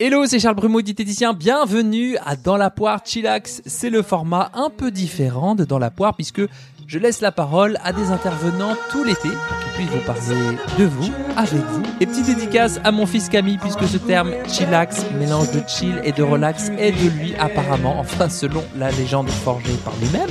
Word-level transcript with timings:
Hello, 0.00 0.26
c'est 0.26 0.40
Charles 0.40 0.56
Brumeau, 0.56 0.82
diététicien. 0.82 1.34
Bienvenue 1.34 2.16
à 2.26 2.34
Dans 2.34 2.56
la 2.56 2.68
poire 2.68 3.02
Chillax. 3.04 3.62
C'est 3.64 3.90
le 3.90 4.02
format 4.02 4.50
un 4.52 4.68
peu 4.68 4.90
différent 4.90 5.54
de 5.54 5.64
Dans 5.64 5.78
la 5.78 5.92
poire 5.92 6.16
puisque 6.16 6.42
je 6.88 6.98
laisse 6.98 7.20
la 7.20 7.30
parole 7.30 7.78
à 7.84 7.92
des 7.92 8.10
intervenants 8.10 8.74
tout 8.90 9.04
l'été 9.04 9.28
qu'ils 9.28 9.72
puissent 9.76 9.90
vous 9.90 10.04
parler 10.04 10.56
de 10.80 10.84
vous, 10.84 11.12
avec 11.36 11.62
vous. 11.62 11.84
Et 12.00 12.06
petite 12.06 12.26
dédicace 12.26 12.80
à 12.82 12.90
mon 12.90 13.06
fils 13.06 13.28
Camille 13.28 13.58
puisque 13.58 13.86
ce 13.86 13.98
terme 13.98 14.32
chillax, 14.48 15.04
mélange 15.16 15.52
de 15.52 15.62
chill 15.68 16.00
et 16.02 16.10
de 16.10 16.24
relax, 16.24 16.72
est 16.76 16.90
de 16.90 17.10
lui 17.10 17.36
apparemment, 17.36 18.00
enfin 18.00 18.28
selon 18.28 18.64
la 18.76 18.90
légende 18.90 19.28
forgée 19.28 19.76
par 19.84 19.94
lui-même. 20.00 20.30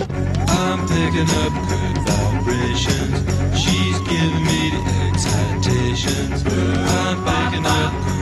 I'm 7.65 8.12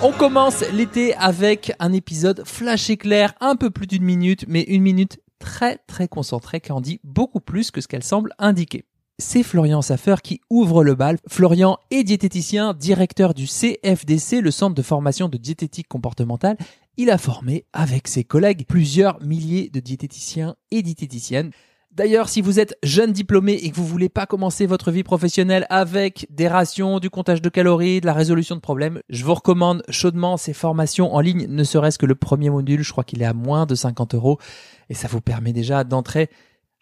On 0.00 0.12
commence 0.12 0.62
l'été 0.72 1.14
avec 1.14 1.72
un 1.80 1.92
épisode 1.92 2.42
flash 2.46 2.88
éclair, 2.88 3.34
un 3.40 3.56
peu 3.56 3.70
plus 3.70 3.86
d'une 3.86 4.04
minute, 4.04 4.44
mais 4.46 4.62
une 4.62 4.82
minute 4.82 5.20
très 5.38 5.78
très 5.86 6.06
concentrée 6.06 6.60
qui 6.60 6.72
en 6.72 6.80
dit 6.80 7.00
beaucoup 7.04 7.40
plus 7.40 7.70
que 7.70 7.80
ce 7.80 7.88
qu'elle 7.88 8.04
semble 8.04 8.32
indiquer. 8.38 8.84
C'est 9.18 9.42
Florian 9.42 9.82
Saffer 9.82 10.14
qui 10.22 10.40
ouvre 10.50 10.84
le 10.84 10.94
bal. 10.94 11.18
Florian 11.26 11.78
est 11.90 12.04
diététicien, 12.04 12.74
directeur 12.74 13.34
du 13.34 13.46
CFDC, 13.46 14.40
le 14.40 14.52
centre 14.52 14.76
de 14.76 14.82
formation 14.82 15.28
de 15.28 15.36
diététique 15.36 15.88
comportementale. 15.88 16.56
Il 16.96 17.10
a 17.10 17.18
formé 17.18 17.64
avec 17.72 18.06
ses 18.06 18.22
collègues 18.22 18.64
plusieurs 18.66 19.20
milliers 19.20 19.68
de 19.68 19.80
diététiciens 19.80 20.54
et 20.70 20.82
diététiciennes. 20.82 21.50
D'ailleurs, 21.98 22.28
si 22.28 22.42
vous 22.42 22.60
êtes 22.60 22.78
jeune 22.84 23.10
diplômé 23.10 23.54
et 23.54 23.70
que 23.72 23.74
vous 23.74 23.84
voulez 23.84 24.08
pas 24.08 24.24
commencer 24.24 24.66
votre 24.66 24.92
vie 24.92 25.02
professionnelle 25.02 25.66
avec 25.68 26.28
des 26.30 26.46
rations, 26.46 27.00
du 27.00 27.10
comptage 27.10 27.42
de 27.42 27.48
calories, 27.48 28.00
de 28.00 28.06
la 28.06 28.12
résolution 28.12 28.54
de 28.54 28.60
problèmes, 28.60 29.00
je 29.08 29.24
vous 29.24 29.34
recommande 29.34 29.82
chaudement 29.88 30.36
ces 30.36 30.52
formations 30.52 31.12
en 31.12 31.18
ligne, 31.18 31.48
ne 31.48 31.64
serait-ce 31.64 31.98
que 31.98 32.06
le 32.06 32.14
premier 32.14 32.50
module, 32.50 32.84
je 32.84 32.92
crois 32.92 33.02
qu'il 33.02 33.20
est 33.20 33.24
à 33.24 33.32
moins 33.32 33.66
de 33.66 33.74
50 33.74 34.14
euros, 34.14 34.38
et 34.88 34.94
ça 34.94 35.08
vous 35.08 35.20
permet 35.20 35.52
déjà 35.52 35.82
d'entrer 35.82 36.30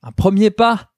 un 0.03 0.13
premier 0.13 0.51
pas, 0.51 0.91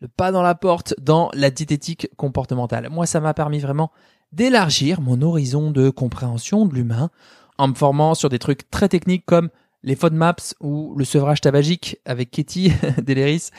le 0.00 0.08
pas 0.08 0.32
dans 0.32 0.42
la 0.42 0.56
porte 0.56 0.96
dans 1.00 1.30
la 1.32 1.52
diététique 1.52 2.08
comportementale. 2.16 2.88
Moi, 2.90 3.06
ça 3.06 3.20
m'a 3.20 3.32
permis 3.32 3.60
vraiment 3.60 3.92
d'élargir 4.32 5.00
mon 5.00 5.22
horizon 5.22 5.70
de 5.70 5.88
compréhension 5.88 6.66
de 6.66 6.74
l'humain 6.74 7.10
en 7.58 7.68
me 7.68 7.74
formant 7.74 8.16
sur 8.16 8.28
des 8.28 8.40
trucs 8.40 8.68
très 8.70 8.88
techniques 8.88 9.24
comme 9.24 9.50
les 9.82 9.96
FODMAPs 9.96 10.54
ou 10.60 10.94
le 10.96 11.04
sevrage 11.04 11.40
tabagique 11.40 11.98
avec 12.04 12.30
Katie 12.30 12.72
Deleris, 13.02 13.50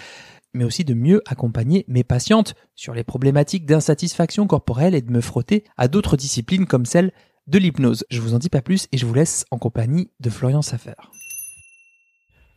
mais 0.53 0.63
aussi 0.63 0.83
de 0.83 0.93
mieux 0.93 1.21
accompagner 1.27 1.85
mes 1.87 2.03
patientes 2.03 2.55
sur 2.75 2.93
les 2.93 3.03
problématiques 3.03 3.65
d'insatisfaction 3.65 4.47
corporelle 4.47 4.95
et 4.95 5.01
de 5.01 5.11
me 5.11 5.21
frotter 5.21 5.63
à 5.77 5.87
d'autres 5.87 6.17
disciplines 6.17 6.67
comme 6.67 6.85
celle 6.85 7.11
de 7.47 7.57
l'hypnose. 7.57 8.05
Je 8.09 8.21
vous 8.21 8.33
en 8.33 8.39
dis 8.39 8.49
pas 8.49 8.61
plus 8.61 8.87
et 8.91 8.97
je 8.97 9.05
vous 9.05 9.13
laisse 9.13 9.45
en 9.51 9.57
compagnie 9.57 10.11
de 10.19 10.29
Florian 10.29 10.61
Saffer. 10.61 10.93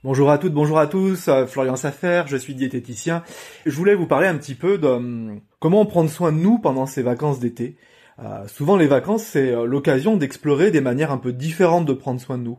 Bonjour 0.05 0.31
à 0.31 0.39
toutes, 0.39 0.53
bonjour 0.53 0.79
à 0.79 0.87
tous, 0.87 1.27
euh, 1.27 1.47
Florian 1.47 1.75
Saffer, 1.75 2.25
je 2.27 2.37
suis 2.37 2.55
diététicien. 2.55 3.25
Je 3.65 3.75
voulais 3.75 3.97
vous 3.97 4.07
parler 4.07 4.29
un 4.29 4.37
petit 4.37 4.55
peu 4.55 4.79
de 4.79 4.87
hum, 4.87 5.41
comment 5.59 5.85
prendre 5.85 6.11
soin 6.11 6.31
de 6.31 6.39
nous 6.39 6.59
pendant 6.61 6.87
ces 6.87 7.03
vacances 7.03 7.41
d'été. 7.41 7.77
Euh, 8.21 8.47
souvent 8.47 8.77
les 8.77 8.87
vacances, 8.87 9.25
c'est 9.25 9.51
euh, 9.51 9.65
l'occasion 9.65 10.17
d'explorer 10.17 10.71
des 10.71 10.81
manières 10.81 11.11
un 11.11 11.19
peu 11.19 11.33
différentes 11.33 11.87
de 11.87 11.93
prendre 11.93 12.21
soin 12.21 12.39
de 12.39 12.45
nous. 12.45 12.59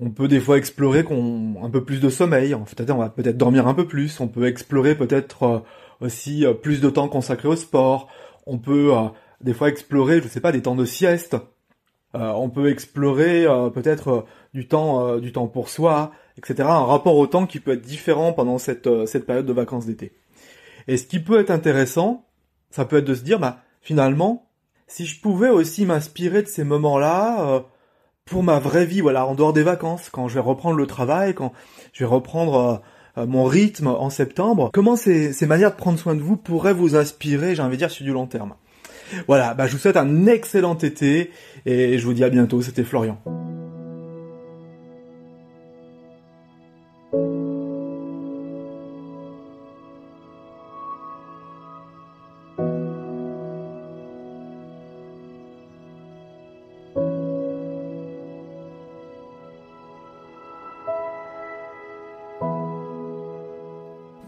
On 0.00 0.10
peut 0.10 0.28
des 0.28 0.40
fois 0.40 0.58
explorer 0.58 1.02
qu'on 1.02 1.56
un 1.62 1.70
peu 1.70 1.84
plus 1.84 2.00
de 2.00 2.08
sommeil, 2.08 2.54
en 2.54 2.64
fait, 2.64 2.88
on 2.90 2.98
va 2.98 3.08
peut-être 3.08 3.36
dormir 3.36 3.66
un 3.66 3.74
peu 3.74 3.86
plus, 3.86 4.20
on 4.20 4.28
peut 4.28 4.46
explorer 4.46 4.94
peut-être 4.94 5.42
euh, 5.42 5.58
aussi 6.00 6.46
euh, 6.46 6.54
plus 6.54 6.80
de 6.80 6.88
temps 6.88 7.08
consacré 7.08 7.48
au 7.48 7.56
sport, 7.56 8.08
on 8.46 8.58
peut 8.58 8.96
euh, 8.96 9.08
des 9.40 9.54
fois 9.54 9.68
explorer, 9.68 10.20
je 10.22 10.28
sais 10.28 10.40
pas, 10.40 10.52
des 10.52 10.62
temps 10.62 10.76
de 10.76 10.84
sieste, 10.84 11.36
on 12.14 12.48
peut 12.48 12.70
explorer 12.70 13.46
peut-être 13.74 14.24
du 14.54 14.66
temps 14.66 15.18
du 15.18 15.30
temps 15.30 15.46
pour 15.46 15.68
soi, 15.68 16.10
etc. 16.38 16.62
Un 16.62 16.86
rapport 16.86 17.16
au 17.16 17.26
temps 17.26 17.46
qui 17.46 17.60
peut 17.60 17.72
être 17.72 17.82
différent 17.82 18.32
pendant 18.32 18.56
cette 18.58 18.88
cette 19.06 19.26
période 19.26 19.46
de 19.46 19.52
vacances 19.52 19.86
d'été. 19.86 20.16
Et 20.88 20.96
ce 20.96 21.06
qui 21.06 21.20
peut 21.20 21.38
être 21.38 21.50
intéressant, 21.50 22.26
ça 22.70 22.86
peut 22.86 22.96
être 22.96 23.04
de 23.04 23.14
se 23.14 23.22
dire, 23.22 23.38
bah 23.38 23.58
finalement, 23.82 24.50
si 24.88 25.04
je 25.04 25.20
pouvais 25.20 25.50
aussi 25.50 25.84
m'inspirer 25.84 26.42
de 26.42 26.48
ces 26.48 26.64
moments-là 26.64 27.66
pour 28.28 28.42
ma 28.42 28.58
vraie 28.58 28.86
vie, 28.86 29.00
voilà, 29.00 29.26
en 29.26 29.34
dehors 29.34 29.52
des 29.52 29.62
vacances, 29.62 30.08
quand 30.10 30.28
je 30.28 30.34
vais 30.34 30.40
reprendre 30.40 30.76
le 30.76 30.86
travail, 30.86 31.34
quand 31.34 31.52
je 31.92 32.04
vais 32.04 32.10
reprendre 32.10 32.82
euh, 33.16 33.22
euh, 33.22 33.26
mon 33.26 33.44
rythme 33.44 33.88
en 33.88 34.10
septembre, 34.10 34.70
comment 34.72 34.96
ces, 34.96 35.32
ces 35.32 35.46
manières 35.46 35.70
de 35.72 35.76
prendre 35.76 35.98
soin 35.98 36.14
de 36.14 36.20
vous 36.20 36.36
pourraient 36.36 36.74
vous 36.74 36.96
inspirer, 36.96 37.54
j'ai 37.54 37.62
envie 37.62 37.76
de 37.76 37.78
dire, 37.78 37.90
sur 37.90 38.04
du 38.04 38.12
long 38.12 38.26
terme? 38.26 38.54
Voilà, 39.26 39.54
bah 39.54 39.66
je 39.66 39.72
vous 39.72 39.78
souhaite 39.78 39.96
un 39.96 40.26
excellent 40.26 40.76
été 40.76 41.30
et 41.64 41.98
je 41.98 42.04
vous 42.04 42.12
dis 42.12 42.24
à 42.24 42.28
bientôt, 42.28 42.60
c'était 42.60 42.84
Florian. 42.84 43.18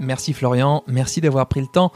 Merci 0.01 0.33
Florian, 0.33 0.83
merci 0.87 1.21
d'avoir 1.21 1.47
pris 1.47 1.61
le 1.61 1.67
temps 1.67 1.93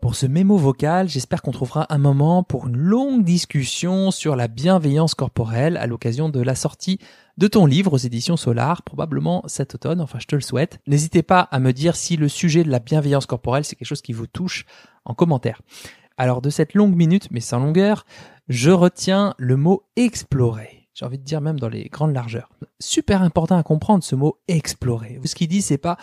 pour 0.00 0.16
ce 0.16 0.26
mémo 0.26 0.56
vocal. 0.56 1.08
J'espère 1.08 1.42
qu'on 1.42 1.52
trouvera 1.52 1.86
un 1.88 1.98
moment 1.98 2.42
pour 2.42 2.66
une 2.66 2.76
longue 2.76 3.22
discussion 3.22 4.10
sur 4.10 4.34
la 4.34 4.48
bienveillance 4.48 5.14
corporelle 5.14 5.76
à 5.76 5.86
l'occasion 5.86 6.28
de 6.28 6.40
la 6.40 6.56
sortie 6.56 6.98
de 7.38 7.46
ton 7.46 7.66
livre 7.66 7.92
aux 7.92 7.98
éditions 7.98 8.36
Solar, 8.36 8.82
probablement 8.82 9.44
cet 9.46 9.76
automne, 9.76 10.00
enfin 10.00 10.18
je 10.18 10.26
te 10.26 10.34
le 10.34 10.40
souhaite. 10.40 10.80
N'hésitez 10.88 11.22
pas 11.22 11.40
à 11.40 11.60
me 11.60 11.72
dire 11.72 11.94
si 11.94 12.16
le 12.16 12.28
sujet 12.28 12.64
de 12.64 12.70
la 12.70 12.80
bienveillance 12.80 13.26
corporelle 13.26 13.64
c'est 13.64 13.76
quelque 13.76 13.86
chose 13.86 14.02
qui 14.02 14.12
vous 14.12 14.26
touche 14.26 14.66
en 15.04 15.14
commentaire. 15.14 15.62
Alors 16.18 16.42
de 16.42 16.50
cette 16.50 16.74
longue 16.74 16.96
minute, 16.96 17.28
mais 17.30 17.40
sans 17.40 17.60
longueur, 17.60 18.06
je 18.48 18.72
retiens 18.72 19.34
le 19.38 19.56
mot 19.56 19.84
explorer. 19.94 20.88
J'ai 20.94 21.06
envie 21.06 21.18
de 21.18 21.24
dire 21.24 21.40
même 21.40 21.60
dans 21.60 21.68
les 21.68 21.84
grandes 21.84 22.12
largeurs. 22.12 22.50
Super 22.80 23.22
important 23.22 23.56
à 23.56 23.62
comprendre 23.62 24.02
ce 24.02 24.16
mot 24.16 24.40
explorer. 24.48 25.20
Ce 25.24 25.36
qu'il 25.36 25.46
dit 25.46 25.62
c'est 25.62 25.78
pas 25.78 25.96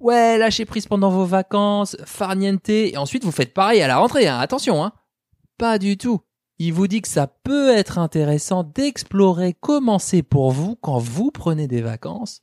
Ouais, 0.00 0.38
lâchez 0.38 0.64
prise 0.64 0.86
pendant 0.86 1.10
vos 1.10 1.24
vacances, 1.24 1.96
farniente, 2.04 2.68
et 2.68 2.96
ensuite 2.96 3.24
vous 3.24 3.32
faites 3.32 3.52
pareil 3.52 3.82
à 3.82 3.88
la 3.88 3.98
rentrée, 3.98 4.28
hein. 4.28 4.38
attention, 4.38 4.84
hein. 4.84 4.92
Pas 5.58 5.78
du 5.78 5.96
tout. 5.98 6.20
Il 6.60 6.72
vous 6.72 6.86
dit 6.86 7.02
que 7.02 7.08
ça 7.08 7.26
peut 7.26 7.70
être 7.70 7.98
intéressant 7.98 8.62
d'explorer 8.62 9.56
comment 9.60 9.98
c'est 9.98 10.22
pour 10.22 10.52
vous 10.52 10.76
quand 10.76 10.98
vous 10.98 11.30
prenez 11.30 11.66
des 11.66 11.82
vacances, 11.82 12.42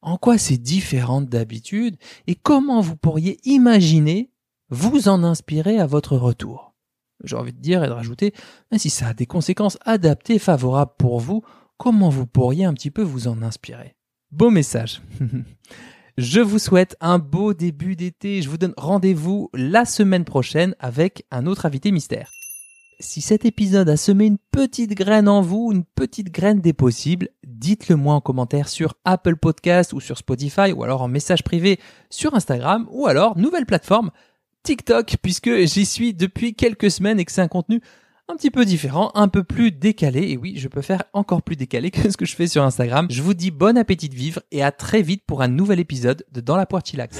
en 0.00 0.16
quoi 0.16 0.38
c'est 0.38 0.58
différent 0.58 1.20
d'habitude, 1.20 1.96
et 2.26 2.34
comment 2.34 2.80
vous 2.80 2.96
pourriez 2.96 3.38
imaginer 3.44 4.30
vous 4.70 5.08
en 5.08 5.22
inspirer 5.22 5.78
à 5.78 5.86
votre 5.86 6.16
retour. 6.16 6.74
J'ai 7.22 7.36
envie 7.36 7.52
de 7.52 7.60
dire 7.60 7.84
et 7.84 7.88
de 7.88 7.92
rajouter, 7.92 8.34
si 8.76 8.90
ça 8.90 9.08
a 9.08 9.14
des 9.14 9.26
conséquences 9.26 9.78
adaptées 9.82 10.38
favorables 10.38 10.94
pour 10.98 11.20
vous, 11.20 11.42
comment 11.76 12.08
vous 12.08 12.26
pourriez 12.26 12.64
un 12.64 12.74
petit 12.74 12.90
peu 12.90 13.02
vous 13.02 13.28
en 13.28 13.42
inspirer? 13.42 13.96
Beau 14.30 14.50
message. 14.50 15.02
Je 16.16 16.38
vous 16.38 16.60
souhaite 16.60 16.96
un 17.00 17.18
beau 17.18 17.54
début 17.54 17.96
d'été. 17.96 18.40
Je 18.40 18.48
vous 18.48 18.56
donne 18.56 18.74
rendez-vous 18.76 19.50
la 19.52 19.84
semaine 19.84 20.24
prochaine 20.24 20.76
avec 20.78 21.26
un 21.32 21.44
autre 21.44 21.66
invité 21.66 21.90
mystère. 21.90 22.30
Si 23.00 23.20
cet 23.20 23.44
épisode 23.44 23.88
a 23.88 23.96
semé 23.96 24.26
une 24.26 24.38
petite 24.52 24.94
graine 24.94 25.28
en 25.28 25.40
vous, 25.40 25.72
une 25.72 25.82
petite 25.82 26.30
graine 26.30 26.60
des 26.60 26.72
possibles, 26.72 27.30
dites-le 27.44 27.96
moi 27.96 28.14
en 28.14 28.20
commentaire 28.20 28.68
sur 28.68 28.94
Apple 29.04 29.34
Podcast 29.34 29.92
ou 29.92 29.98
sur 29.98 30.16
Spotify 30.16 30.70
ou 30.70 30.84
alors 30.84 31.02
en 31.02 31.08
message 31.08 31.42
privé 31.42 31.80
sur 32.10 32.36
Instagram 32.36 32.86
ou 32.92 33.08
alors 33.08 33.36
nouvelle 33.36 33.66
plateforme 33.66 34.12
TikTok 34.62 35.16
puisque 35.20 35.64
j'y 35.64 35.84
suis 35.84 36.14
depuis 36.14 36.54
quelques 36.54 36.92
semaines 36.92 37.18
et 37.18 37.24
que 37.24 37.32
c'est 37.32 37.40
un 37.40 37.48
contenu 37.48 37.80
un 38.28 38.36
petit 38.36 38.50
peu 38.50 38.64
différent, 38.64 39.10
un 39.14 39.28
peu 39.28 39.44
plus 39.44 39.70
décalé. 39.70 40.30
Et 40.30 40.36
oui, 40.36 40.54
je 40.56 40.68
peux 40.68 40.82
faire 40.82 41.04
encore 41.12 41.42
plus 41.42 41.56
décalé 41.56 41.90
que 41.92 42.10
ce 42.10 42.16
que 42.16 42.24
je 42.24 42.34
fais 42.34 42.46
sur 42.46 42.62
Instagram. 42.62 43.06
Je 43.10 43.22
vous 43.22 43.34
dis 43.34 43.50
bon 43.50 43.76
appétit 43.76 44.08
de 44.08 44.14
vivre 44.14 44.40
et 44.50 44.62
à 44.62 44.72
très 44.72 45.02
vite 45.02 45.22
pour 45.26 45.42
un 45.42 45.48
nouvel 45.48 45.80
épisode 45.80 46.24
de 46.32 46.40
Dans 46.40 46.56
la 46.56 46.66
poire 46.66 46.82
chillax. 46.84 47.18